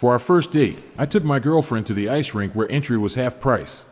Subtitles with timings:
[0.00, 3.16] For our first date, I took my girlfriend to the ice rink where entry was
[3.16, 3.84] half price.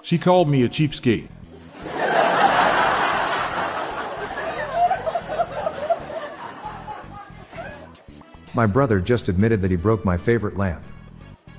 [0.00, 1.26] She called me a cheapskate.
[8.54, 10.84] My brother just admitted that he broke my favorite lamp.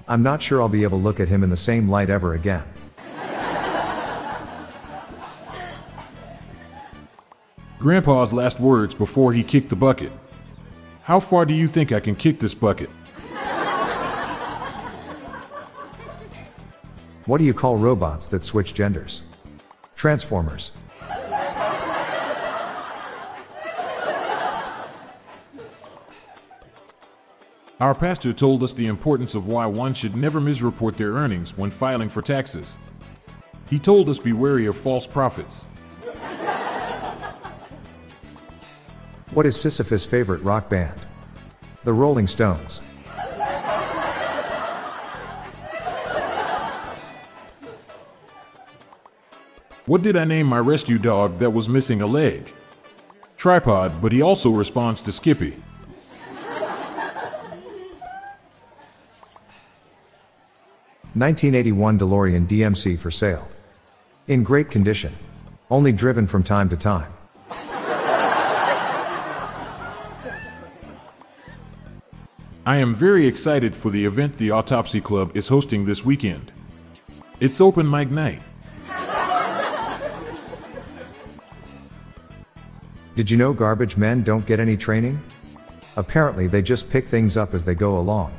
[0.07, 2.35] I'm not sure I'll be able to look at him in the same light ever
[2.35, 2.63] again.
[7.79, 10.13] Grandpa's last words before he kicked the bucket.
[11.03, 12.89] How far do you think I can kick this bucket?
[17.27, 19.21] What do you call robots that switch genders?
[19.97, 20.71] Transformers.
[27.81, 31.69] Our pastor told us the importance of why one should never misreport their earnings when
[31.69, 32.77] filing for taxes.
[33.69, 35.65] He told us be wary of false prophets.
[39.31, 41.01] What is Sisyphus' favorite rock band?
[41.83, 42.81] The Rolling Stones.
[49.87, 52.53] What did I name my rescue dog that was missing a leg?
[53.37, 55.55] Tripod, but he also responds to Skippy.
[61.15, 63.47] Nineteen eighty one DeLorean DMC for sale.
[64.27, 65.15] In great condition.
[65.71, 67.13] Only driven from time to time.
[72.65, 76.51] I am very excited for the event the Autopsy Club is hosting this weekend.
[77.39, 78.41] It's open mic night.
[83.17, 85.19] Did you know garbage men don't get any training?
[85.95, 88.31] Apparently, they just pick things up as they go along.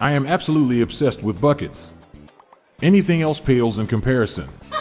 [0.00, 1.92] I am absolutely obsessed with buckets.
[2.80, 4.48] Anything else pales in comparison.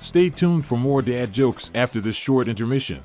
[0.00, 3.04] Stay tuned for more dad jokes after this short intermission.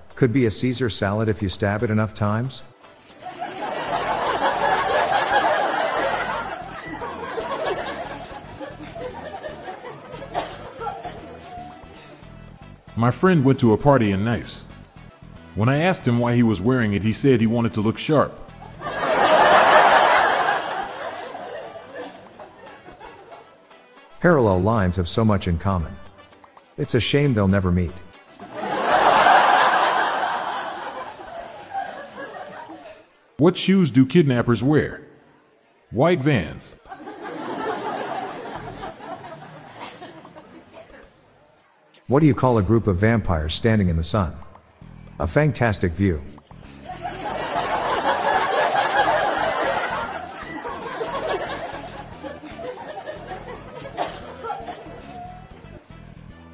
[0.21, 2.61] could be a Caesar salad if you stab it enough times?
[12.95, 14.65] My friend went to a party in Nice.
[15.55, 17.97] When I asked him why he was wearing it, he said he wanted to look
[17.97, 18.39] sharp.
[24.19, 25.95] Parallel lines have so much in common.
[26.77, 27.99] It's a shame they'll never meet.
[33.41, 35.01] What shoes do kidnappers wear?
[35.89, 36.75] White vans.
[42.05, 44.35] What do you call a group of vampires standing in the sun?
[45.19, 46.21] A fantastic view.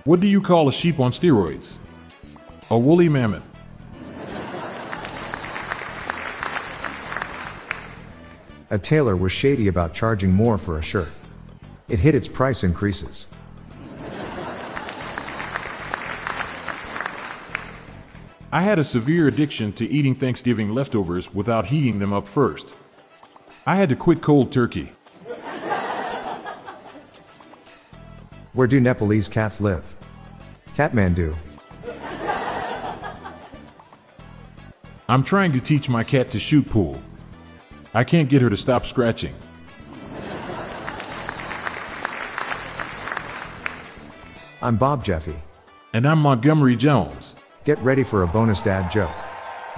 [0.05, 1.79] What do you call a sheep on steroids?
[2.71, 3.56] A woolly mammoth.
[8.69, 11.09] A tailor was shady about charging more for a shirt.
[11.87, 13.27] It hit its price increases.
[18.51, 22.73] I had a severe addiction to eating Thanksgiving leftovers without heating them up first.
[23.65, 24.91] I had to quit cold turkey.
[28.53, 29.95] Where do Nepalese cats live?
[30.75, 31.35] Kathmandu.
[35.07, 37.01] I'm trying to teach my cat to shoot pool.
[37.97, 39.33] I can't get her to stop scratching.
[44.61, 45.33] I'm Bob Jeffy.
[45.93, 47.35] And I'm Montgomery Jones.
[47.63, 49.15] Get ready for a bonus dad joke.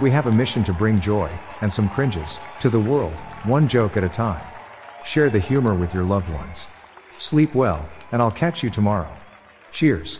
[0.02, 1.32] We have a mission to bring joy,
[1.62, 4.46] and some cringes, to the world, one joke at a time.
[5.06, 6.68] Share the humor with your loved ones.
[7.18, 9.16] Sleep well, and I'll catch you tomorrow.
[9.72, 10.20] Cheers.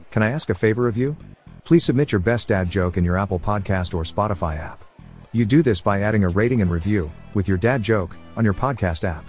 [0.11, 1.15] can I ask a favor of you?
[1.63, 4.83] Please submit your best dad joke in your Apple Podcast or Spotify app.
[5.31, 8.53] You do this by adding a rating and review, with your dad joke, on your
[8.53, 9.25] podcast app.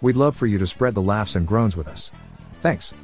[0.00, 2.10] We'd love for you to spread the laughs and groans with us.
[2.60, 2.94] Thanks.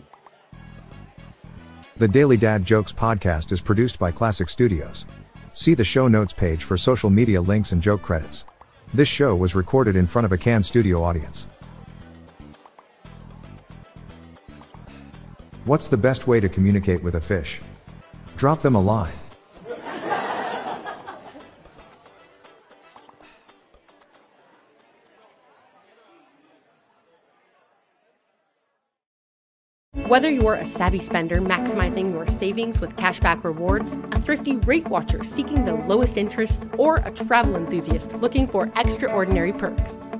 [1.98, 5.06] The Daily Dad Jokes podcast is produced by Classic Studios.
[5.52, 8.44] See the show notes page for social media links and joke credits.
[8.92, 11.46] This show was recorded in front of a Can studio audience.
[15.70, 17.60] What's the best way to communicate with a fish?
[18.36, 19.12] Drop them a line.
[30.08, 35.22] Whether you're a savvy spender maximizing your savings with cashback rewards, a thrifty rate watcher
[35.22, 40.00] seeking the lowest interest, or a travel enthusiast looking for extraordinary perks,